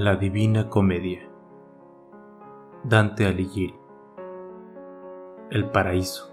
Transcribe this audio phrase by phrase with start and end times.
[0.00, 1.28] La Divina Comedia.
[2.84, 3.74] Dante Alighieri.
[5.50, 6.32] El Paraíso.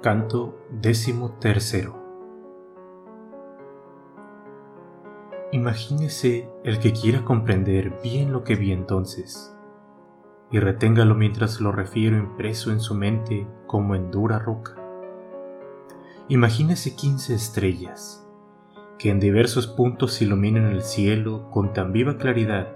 [0.00, 1.96] Canto décimo tercero.
[5.50, 9.52] Imagínese el que quiera comprender bien lo que vi entonces,
[10.52, 14.81] y reténgalo mientras lo refiero impreso en su mente como en dura roca
[16.32, 18.26] Imagínese quince estrellas,
[18.98, 22.68] que en diversos puntos iluminan el cielo con tan viva claridad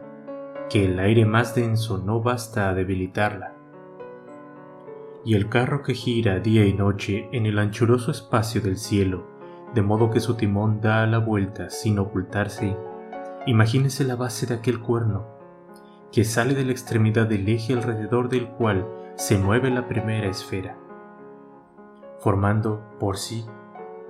[0.69, 3.55] que el aire más denso no basta a debilitarla.
[5.25, 9.27] Y el carro que gira día y noche en el anchuroso espacio del cielo,
[9.75, 12.77] de modo que su timón da la vuelta sin ocultarse,
[13.47, 15.29] imagínese la base de aquel cuerno,
[16.13, 20.77] que sale de la extremidad del eje alrededor del cual se mueve la primera esfera
[22.27, 23.47] formando por sí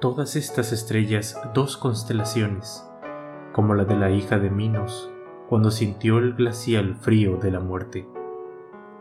[0.01, 2.83] todas estas estrellas dos constelaciones,
[3.53, 5.11] como la de la hija de Minos
[5.51, 8.09] cuando sintió el glacial frío de la muerte,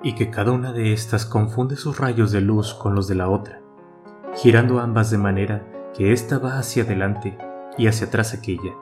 [0.03, 3.29] y que cada una de estas confunde sus rayos de luz con los de la
[3.29, 3.61] otra,
[4.35, 7.37] girando ambas de manera que ésta va hacia adelante
[7.77, 8.73] y hacia atrás aquella,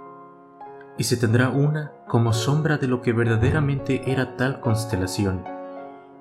[0.97, 5.44] y se tendrá una como sombra de lo que verdaderamente era tal constelación,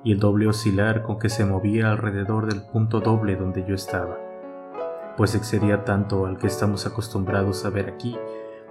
[0.05, 4.19] y el doble oscilar con que se movía alrededor del punto doble donde yo estaba,
[5.17, 8.17] pues excedía tanto al que estamos acostumbrados a ver aquí,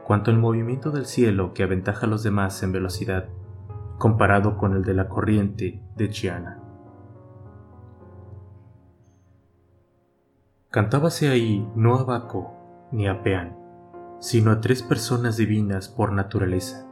[0.05, 3.29] cuanto el movimiento del cielo que aventaja a los demás en velocidad,
[3.97, 6.59] comparado con el de la corriente de Chiana.
[10.69, 13.57] Cantábase ahí no a Baco ni a Peán,
[14.19, 16.90] sino a tres personas divinas por naturaleza,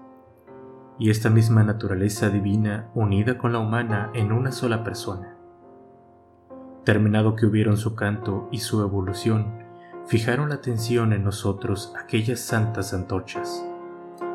[0.99, 5.37] y esta misma naturaleza divina unida con la humana en una sola persona.
[6.83, 9.63] Terminado que hubieron su canto y su evolución,
[10.07, 13.65] fijaron la atención en nosotros aquellas santas antorchas,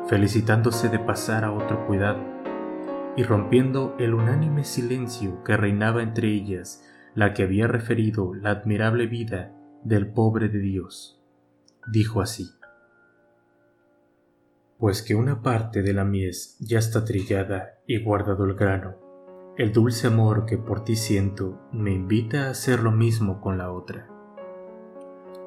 [0.07, 2.19] felicitándose de pasar a otro cuidado,
[3.15, 9.05] y rompiendo el unánime silencio que reinaba entre ellas la que había referido la admirable
[9.07, 9.53] vida
[9.83, 11.21] del pobre de Dios,
[11.87, 12.49] dijo así
[14.77, 18.95] pues que una parte de la mies ya está trillada y guardado el grano.
[19.57, 23.71] El dulce amor que por ti siento me invita a hacer lo mismo con la
[23.71, 24.09] otra.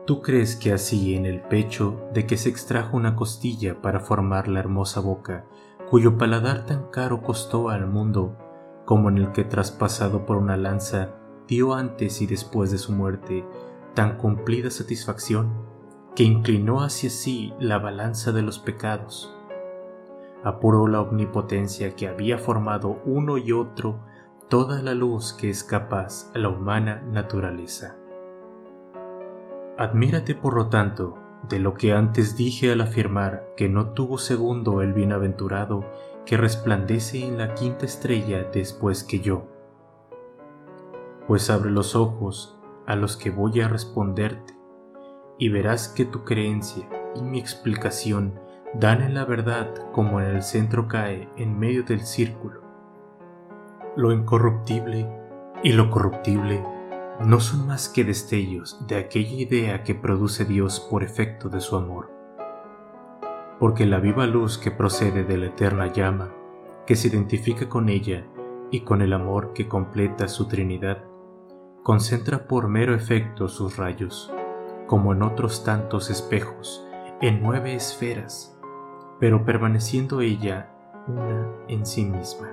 [0.07, 4.49] ¿Tú crees que así en el pecho de que se extrajo una costilla para formar
[4.49, 5.45] la hermosa boca,
[5.91, 8.39] cuyo paladar tan caro costó al mundo,
[8.87, 11.11] como en el que traspasado por una lanza
[11.47, 13.45] dio antes y después de su muerte
[13.95, 15.68] tan cumplida satisfacción?
[16.19, 19.33] Que inclinó hacia sí la balanza de los pecados.
[20.43, 24.01] Apuró la omnipotencia que había formado uno y otro
[24.49, 27.95] toda la luz que es capaz la humana naturaleza.
[29.77, 31.17] Admírate por lo tanto
[31.49, 35.85] de lo que antes dije al afirmar que no tuvo segundo el bienaventurado
[36.27, 39.45] que resplandece en la quinta estrella después que yo.
[41.29, 44.58] Pues abre los ojos a los que voy a responderte
[45.39, 48.39] y verás que tu creencia y mi explicación
[48.75, 52.61] dan en la verdad como en el centro cae en medio del círculo.
[53.97, 55.09] Lo incorruptible
[55.63, 56.63] y lo corruptible
[57.25, 61.77] no son más que destellos de aquella idea que produce Dios por efecto de su
[61.77, 62.11] amor.
[63.59, 66.33] Porque la viva luz que procede de la eterna llama,
[66.87, 68.27] que se identifica con ella
[68.71, 71.05] y con el amor que completa su Trinidad,
[71.83, 74.33] concentra por mero efecto sus rayos
[74.89, 76.85] como en otros tantos espejos,
[77.21, 78.59] en nueve esferas,
[79.21, 80.73] pero permaneciendo ella
[81.07, 82.49] una en sí misma.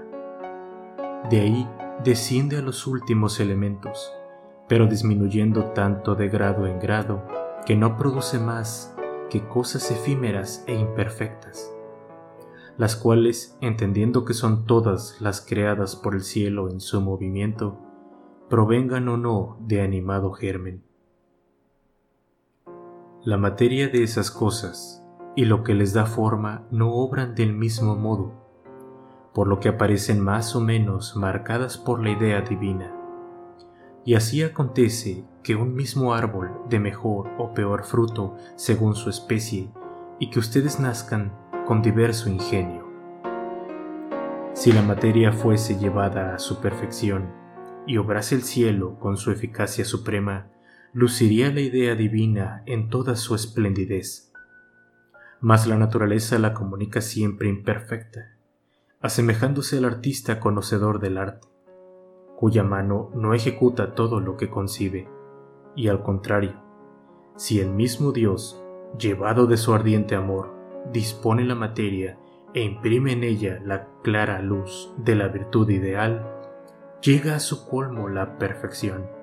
[1.32, 1.68] De ahí
[2.04, 4.14] desciende a los últimos elementos,
[4.68, 7.24] pero disminuyendo tanto de grado en grado
[7.66, 8.96] que no produce más
[9.30, 11.72] que cosas efímeras e imperfectas,
[12.78, 17.80] las cuales, entendiendo que son todas las creadas por el cielo en su movimiento,
[18.50, 20.84] provengan o no de animado germen.
[23.26, 25.04] La materia de esas cosas
[25.36, 28.34] y lo que les da forma no obran del mismo modo,
[29.34, 32.94] por lo que aparecen más o menos marcadas por la idea divina.
[34.06, 39.72] Y así acontece que un mismo árbol de mejor o peor fruto según su especie,
[40.20, 41.36] y que ustedes nazcan
[41.66, 42.88] con diverso ingenio.
[44.54, 47.32] Si la materia fuese llevada a su perfección
[47.88, 50.52] y obrase el cielo con su eficacia suprema,
[50.96, 54.32] luciría la idea divina en toda su esplendidez.
[55.42, 58.38] Mas la naturaleza la comunica siempre imperfecta,
[59.02, 61.50] asemejándose al artista conocedor del arte,
[62.38, 65.10] cuya mano no ejecuta todo lo que concibe,
[65.76, 66.64] y al contrario,
[67.36, 68.64] si el mismo Dios,
[68.98, 70.56] llevado de su ardiente amor,
[70.94, 72.18] dispone la materia
[72.54, 76.26] e imprime en ella la clara luz de la virtud ideal,
[77.02, 79.15] llega a su colmo la perfección.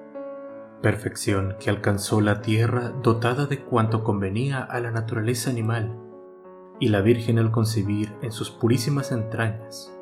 [0.83, 5.97] Perfección que alcanzó la tierra dotada de cuanto convenía a la naturaleza animal,
[6.81, 9.97] y la Virgen al concebir en sus purísimas entrañas.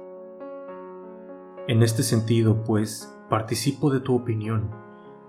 [1.69, 4.71] En este sentido, pues, participo de tu opinión,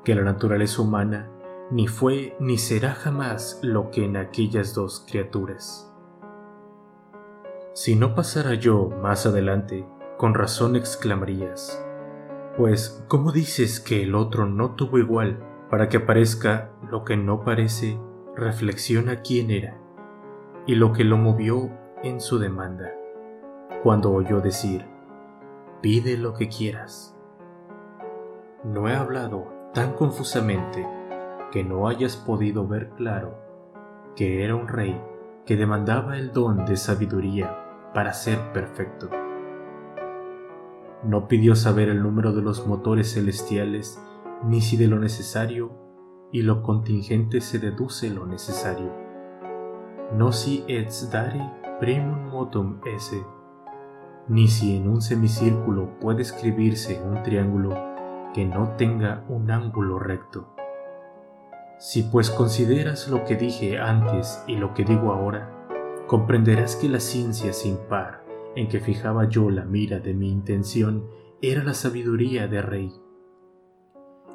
[0.05, 1.29] que la naturaleza humana
[1.69, 5.93] ni fue ni será jamás lo que en aquellas dos criaturas.
[7.73, 9.85] Si no pasara yo más adelante,
[10.17, 11.85] con razón exclamarías,
[12.57, 15.39] pues ¿cómo dices que el otro no tuvo igual
[15.69, 17.99] para que aparezca lo que no parece?
[18.35, 19.77] Reflexiona quién era
[20.65, 21.69] y lo que lo movió
[22.03, 22.91] en su demanda,
[23.83, 24.85] cuando oyó decir,
[25.81, 27.17] pide lo que quieras.
[28.63, 30.87] No he hablado tan confusamente
[31.51, 33.37] que no hayas podido ver claro
[34.15, 35.01] que era un rey
[35.45, 39.09] que demandaba el don de sabiduría para ser perfecto.
[41.03, 43.99] No pidió saber el número de los motores celestiales,
[44.43, 45.71] ni si de lo necesario
[46.31, 48.91] y lo contingente se deduce lo necesario.
[50.15, 51.41] No si ets dare
[51.79, 53.25] primum motum esse,
[54.27, 57.75] ni si en un semicírculo puede escribirse un triángulo
[58.35, 60.53] que no tenga un ángulo recto.
[61.79, 65.51] Si pues consideras lo que dije antes y lo que digo ahora,
[66.05, 68.20] comprenderás que la ciencia sin par
[68.55, 71.07] en que fijaba yo la mira de mi intención
[71.41, 72.93] era la sabiduría de rey.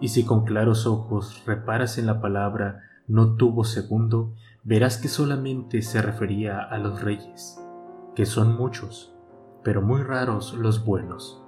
[0.01, 4.35] Y si con claros ojos reparas en la palabra no tuvo segundo,
[4.65, 7.63] verás que solamente se refería a los reyes,
[8.15, 9.15] que son muchos,
[9.63, 11.43] pero muy raros los buenos.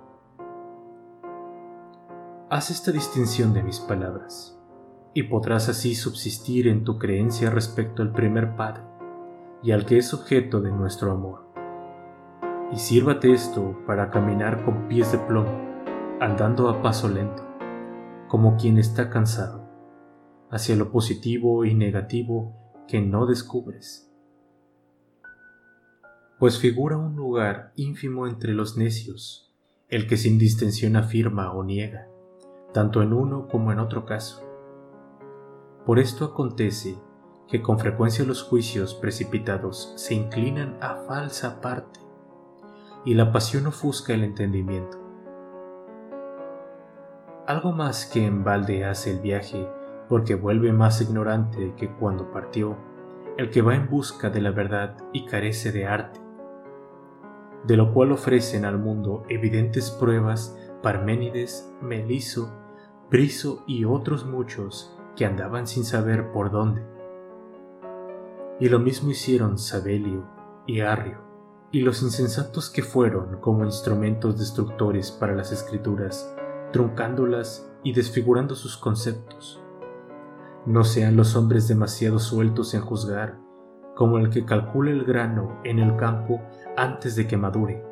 [2.51, 4.59] Haz esta distinción de mis palabras,
[5.15, 8.85] y podrás así subsistir en tu creencia respecto al primer Padre,
[9.63, 11.48] y al que es objeto de nuestro amor.
[12.71, 15.51] Y sírvate esto para caminar con pies de plomo,
[16.21, 17.43] andando a paso lento,
[18.29, 19.67] como quien está cansado,
[20.51, 22.55] hacia lo positivo y negativo
[22.87, 24.13] que no descubres.
[26.39, 29.51] Pues figura un lugar ínfimo entre los necios,
[29.89, 32.07] el que sin distensión afirma o niega,
[32.75, 34.45] tanto en uno como en otro caso.
[35.87, 36.99] Por esto acontece
[37.49, 42.08] que con frecuencia los juicios precipitados se inclinan a falsa parte
[43.09, 44.99] y la pasión ofusca el entendimiento.
[47.47, 49.67] Algo más que en balde hace el viaje
[50.11, 52.77] porque vuelve más ignorante que cuando partió
[53.39, 56.21] el que va en busca de la verdad y carece de arte,
[57.65, 62.53] de lo cual ofrecen al mundo evidentes pruebas Parménides, Meliso,
[63.09, 66.85] Priso y otros muchos que andaban sin saber por dónde
[68.61, 70.29] y lo mismo hicieron Sabelio
[70.67, 71.28] y Arrio,
[71.71, 76.35] y los insensatos que fueron como instrumentos destructores para las escrituras,
[76.73, 79.63] truncándolas y desfigurando sus conceptos.
[80.65, 83.39] No sean los hombres demasiado sueltos en juzgar,
[83.95, 86.41] como el que calcula el grano en el campo
[86.77, 87.85] antes de que madure,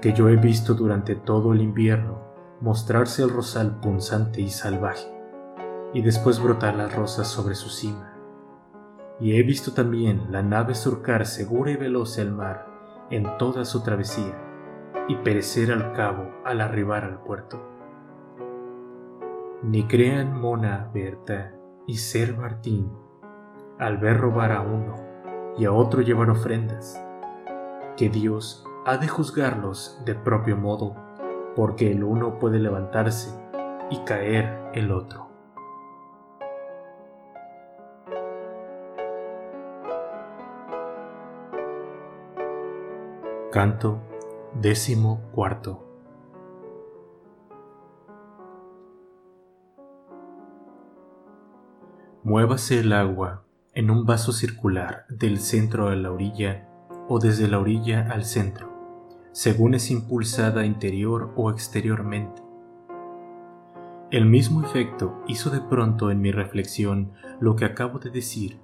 [0.00, 2.20] que yo he visto durante todo el invierno
[2.60, 5.08] mostrarse el rosal punzante y salvaje,
[5.92, 8.08] y después brotar las rosas sobre su cima
[9.20, 12.71] y he visto también la nave surcar segura y veloz el mar
[13.12, 14.34] en toda su travesía
[15.06, 17.60] y perecer al cabo al arribar al puerto.
[19.62, 21.52] Ni crean Mona Berta
[21.86, 22.90] y Ser Martín
[23.78, 24.94] al ver robar a uno
[25.58, 27.00] y a otro llevar ofrendas,
[27.96, 30.96] que Dios ha de juzgarlos de propio modo,
[31.54, 33.38] porque el uno puede levantarse
[33.90, 35.31] y caer el otro.
[43.52, 44.00] Canto
[44.58, 45.84] décimo cuarto.
[52.22, 53.44] Muévase el agua
[53.74, 56.66] en un vaso circular del centro a la orilla
[57.10, 58.72] o desde la orilla al centro,
[59.32, 62.40] según es impulsada interior o exteriormente.
[64.10, 68.60] El mismo efecto hizo de pronto en mi reflexión lo que acabo de decir,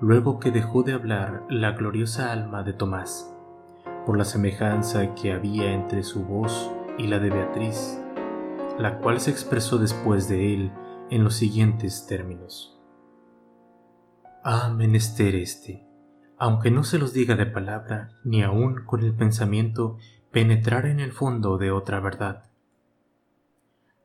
[0.00, 3.35] luego que dejó de hablar la gloriosa alma de Tomás
[4.06, 8.00] por la semejanza que había entre su voz y la de Beatriz,
[8.78, 10.72] la cual se expresó después de él
[11.10, 12.80] en los siguientes términos.
[14.44, 15.84] Ah, menester este,
[16.38, 19.98] aunque no se los diga de palabra, ni aun con el pensamiento,
[20.30, 22.44] penetrar en el fondo de otra verdad.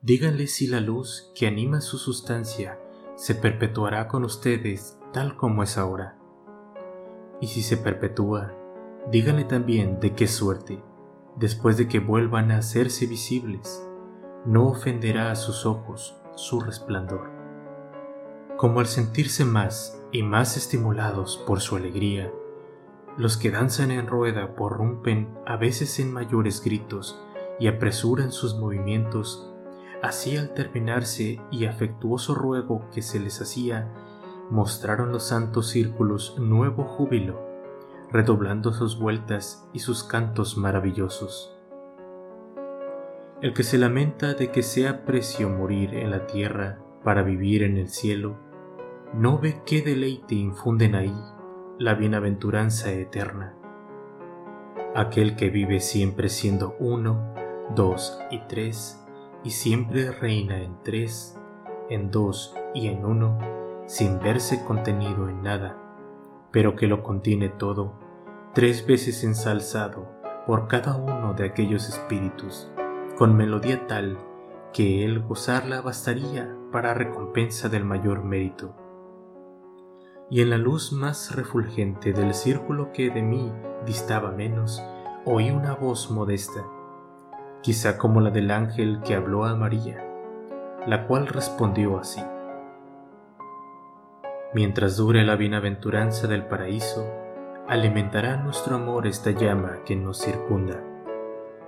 [0.00, 2.76] Díganle si la luz que anima su sustancia
[3.14, 6.16] se perpetuará con ustedes tal como es ahora.
[7.40, 8.56] Y si se perpetúa,
[9.10, 10.82] díganle también de qué suerte,
[11.36, 13.86] después de que vuelvan a hacerse visibles,
[14.44, 17.30] no ofenderá a sus ojos su resplandor.
[18.56, 22.32] Como al sentirse más y más estimulados por su alegría,
[23.16, 27.20] los que danzan en rueda porrumpen a veces en mayores gritos
[27.58, 29.52] y apresuran sus movimientos,
[30.02, 33.92] así al terminarse y afectuoso ruego que se les hacía,
[34.50, 37.51] mostraron los santos círculos nuevo júbilo,
[38.12, 41.56] redoblando sus vueltas y sus cantos maravillosos.
[43.40, 47.76] El que se lamenta de que sea precio morir en la tierra para vivir en
[47.78, 48.36] el cielo,
[49.14, 51.14] no ve qué deleite infunden ahí
[51.78, 53.56] la bienaventuranza eterna.
[54.94, 57.34] Aquel que vive siempre siendo uno,
[57.74, 59.02] dos y tres,
[59.42, 61.36] y siempre reina en tres,
[61.88, 63.38] en dos y en uno,
[63.86, 65.76] sin verse contenido en nada,
[66.52, 68.01] pero que lo contiene todo,
[68.54, 70.08] tres veces ensalzado
[70.46, 72.70] por cada uno de aquellos espíritus,
[73.16, 74.18] con melodía tal
[74.72, 78.74] que el gozarla bastaría para recompensa del mayor mérito
[80.32, 83.52] y en la luz más refulgente del círculo que de mí
[83.84, 84.82] distaba menos,
[85.26, 86.64] oí una voz modesta,
[87.60, 90.02] quizá como la del ángel que habló a María,
[90.86, 92.22] la cual respondió así.
[94.54, 97.06] Mientras dure la bienaventuranza del paraíso,
[97.68, 100.82] alimentará nuestro amor esta llama que nos circunda.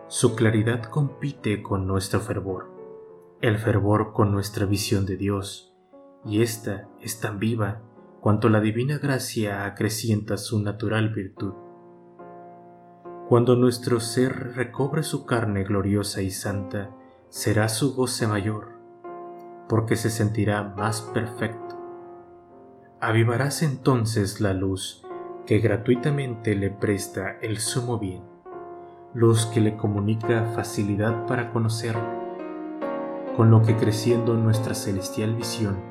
[0.08, 2.70] Su claridad compite con nuestro fervor,
[3.40, 5.74] el fervor con nuestra visión de Dios,
[6.24, 7.82] y ésta es tan viva
[8.20, 11.54] cuanto la divina gracia acrecienta su natural virtud.
[13.28, 16.90] Cuando nuestro ser recobre su carne gloriosa y santa,
[17.28, 18.72] será su goce mayor,
[19.68, 21.78] porque se sentirá más perfecto.
[23.00, 25.03] Avivarás entonces la luz
[25.46, 28.22] que gratuitamente le presta el sumo bien,
[29.12, 32.24] luz que le comunica facilidad para conocerlo,
[33.36, 35.82] con lo que creciendo nuestra celestial visión,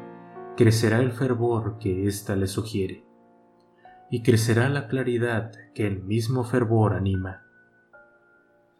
[0.57, 3.05] crecerá el fervor que ésta le sugiere,
[4.09, 7.43] y crecerá la claridad que el mismo fervor anima.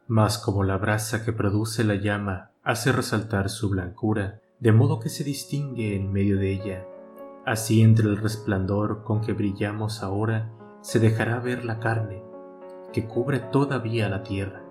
[0.07, 5.09] Mas como la brasa que produce la llama hace resaltar su blancura, de modo que
[5.09, 6.85] se distingue en medio de ella,
[7.45, 10.51] así entre el resplandor con que brillamos ahora
[10.83, 12.21] se dejará ver la carne,
[12.91, 14.61] que cubre todavía la tierra,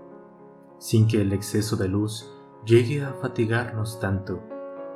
[0.78, 2.31] sin que el exceso de luz
[2.66, 4.40] llegue a fatigarnos tanto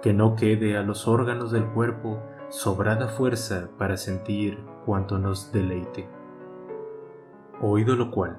[0.03, 2.21] que no quede a los órganos del cuerpo
[2.51, 6.07] sobrada fuerza para sentir cuanto nos deleite.
[7.63, 8.39] Oído lo cual,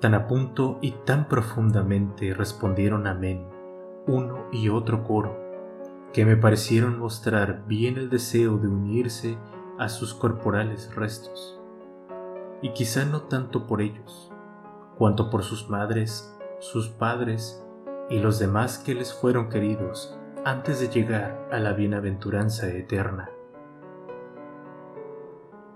[0.00, 3.46] tan a punto y tan profundamente respondieron amén
[4.06, 5.38] uno y otro coro,
[6.14, 9.36] que me parecieron mostrar bien el deseo de unirse
[9.78, 11.59] a sus corporales restos,
[12.62, 14.32] y quizá no tanto por ellos,
[14.96, 17.64] cuanto por sus madres, sus padres
[18.10, 23.30] y los demás que les fueron queridos antes de llegar a la bienaventuranza eterna.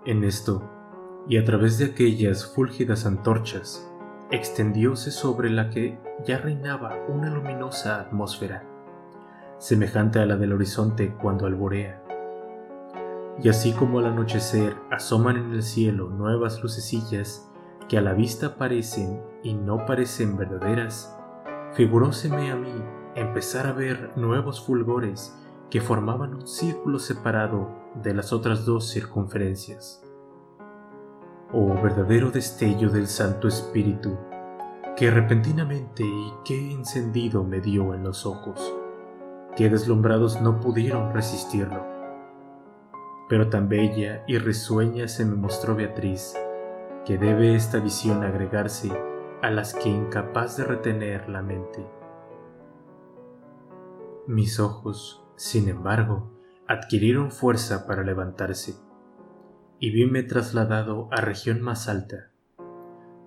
[0.05, 0.63] En esto,
[1.27, 3.91] y a través de aquellas fúlgidas antorchas,
[4.31, 8.65] extendióse sobre la que ya reinaba una luminosa atmósfera,
[9.59, 12.04] semejante a la del horizonte cuando alborea.
[13.43, 17.51] Y así como al anochecer asoman en el cielo nuevas lucecillas
[17.89, 21.15] que a la vista parecen y no parecen verdaderas,
[21.73, 22.73] figuróseme a mí
[23.15, 25.37] empezar a ver nuevos fulgores
[25.71, 27.69] que formaban un círculo separado
[28.03, 30.03] de las otras dos circunferencias.
[31.53, 34.17] Oh verdadero destello del Santo Espíritu,
[34.97, 38.75] que repentinamente y qué encendido me dio en los ojos,
[39.57, 41.94] que deslumbrados no pudieron resistirlo.
[43.29, 46.35] Pero tan bella y risueña se me mostró Beatriz,
[47.05, 48.93] que debe esta visión agregarse
[49.43, 51.87] a las que incapaz de retener la mente.
[54.27, 56.31] Mis ojos, sin embargo,
[56.67, 58.75] adquirieron fuerza para levantarse,
[59.79, 62.31] y vime trasladado a región más alta.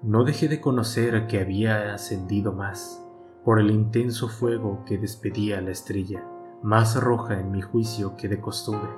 [0.01, 3.04] No dejé de conocer que había ascendido más,
[3.44, 6.24] por el intenso fuego que despedía la estrella,
[6.63, 8.89] más roja en mi juicio que de costumbre,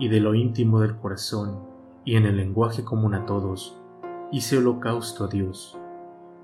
[0.00, 1.60] y de lo íntimo del corazón,
[2.04, 3.78] y en el lenguaje común a todos,
[4.32, 5.78] hice holocausto a Dios,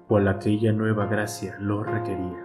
[0.06, 2.44] cual aquella nueva gracia lo requería.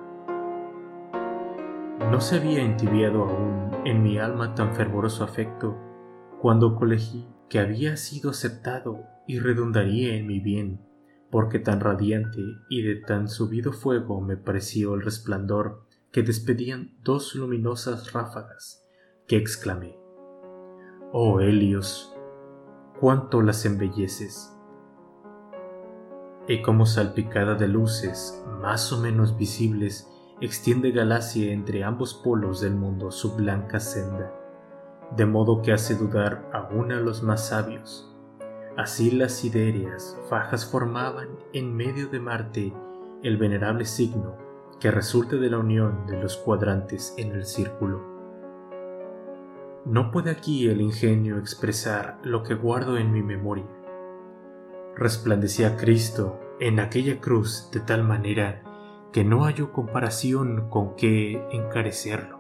[2.10, 5.77] No se había entibiado aún en mi alma tan fervoroso afecto
[6.39, 10.80] cuando colegí que había sido aceptado y redundaría en mi bien,
[11.30, 17.36] porque tan radiante y de tan subido fuego me pareció el resplandor que despedían dos
[17.36, 18.84] luminosas ráfagas,
[19.27, 20.00] que exclamé,
[21.13, 22.15] Oh Helios,
[23.01, 24.58] cuánto las embelleces.
[26.48, 32.75] Y como salpicada de luces más o menos visibles, extiende Galacia entre ambos polos del
[32.75, 34.34] mundo su blanca senda,
[35.13, 38.10] de modo que hace dudar aún a los más sabios.
[38.77, 42.74] Así las siderias fajas formaban en medio de Marte
[43.22, 44.38] el venerable signo
[44.80, 48.11] que resulta de la unión de los cuadrantes en el círculo.
[49.86, 53.66] No puede aquí el ingenio expresar lo que guardo en mi memoria.
[54.96, 58.62] Resplandecía Cristo en aquella cruz de tal manera
[59.12, 62.40] que no hallo comparación con qué encarecerlo.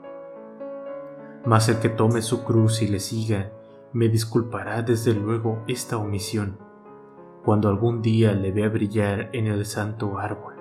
[1.43, 3.51] Mas el que tome su cruz y le siga,
[3.91, 6.59] me disculpará desde luego esta omisión,
[7.43, 10.53] cuando algún día le vea brillar en el santo árbol.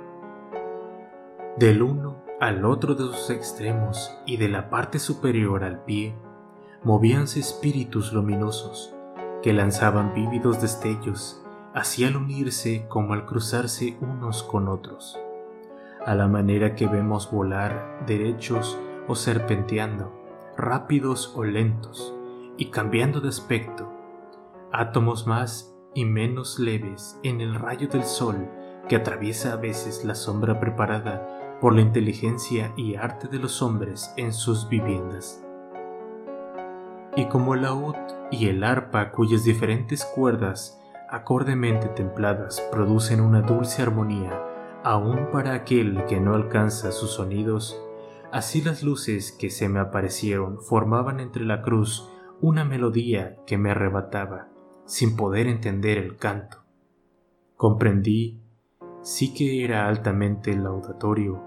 [1.59, 6.17] Del uno al otro de sus extremos y de la parte superior al pie,
[6.83, 8.95] movíanse espíritus luminosos
[9.43, 11.43] que lanzaban vívidos destellos
[11.75, 15.19] así al unirse como al cruzarse unos con otros
[16.07, 20.13] a la manera que vemos volar derechos o serpenteando,
[20.57, 22.15] rápidos o lentos,
[22.57, 23.91] y cambiando de aspecto,
[24.73, 28.49] átomos más y menos leves en el rayo del sol
[28.89, 34.13] que atraviesa a veces la sombra preparada por la inteligencia y arte de los hombres
[34.17, 35.45] en sus viviendas.
[37.17, 37.97] Y como el laúd
[38.31, 44.41] y el arpa cuyas diferentes cuerdas, acordemente templadas, producen una dulce armonía,
[44.85, 47.83] aún para aquel que no alcanza sus sonidos,
[48.33, 52.09] así las luces que se me aparecieron formaban entre la cruz
[52.41, 54.49] una melodía que me arrebataba,
[54.87, 56.65] sin poder entender el canto.
[57.57, 58.41] Comprendí
[59.03, 61.43] sí que era altamente laudatorio,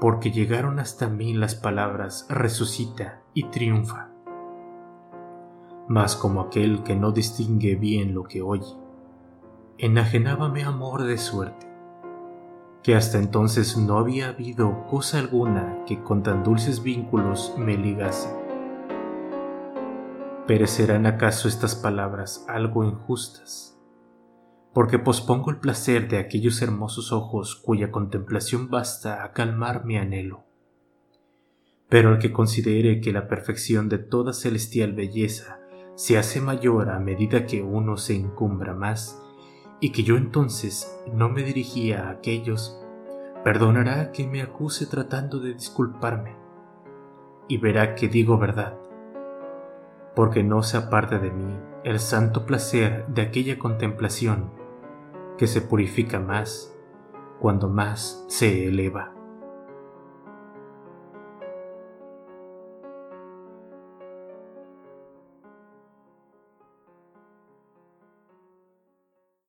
[0.00, 4.07] porque llegaron hasta mí las palabras resucita y triunfa.
[5.88, 8.76] Mas como aquel que no distingue bien lo que oye,
[9.78, 11.68] enajenábame amor de suerte
[12.82, 18.28] que hasta entonces no había habido cosa alguna que con tan dulces vínculos me ligase.
[20.46, 23.78] ¿Perecerán acaso estas palabras algo injustas?
[24.72, 30.44] Porque pospongo el placer de aquellos hermosos ojos cuya contemplación basta a calmar mi anhelo.
[31.88, 35.57] Pero el que considere que la perfección de toda celestial belleza
[35.98, 39.20] se hace mayor a medida que uno se encumbra más,
[39.80, 42.80] y que yo entonces no me dirigía a aquellos,
[43.42, 46.36] perdonará que me acuse tratando de disculparme
[47.48, 48.78] y verá que digo verdad,
[50.14, 54.52] porque no se aparte de mí el santo placer de aquella contemplación
[55.36, 56.72] que se purifica más
[57.40, 59.17] cuando más se eleva.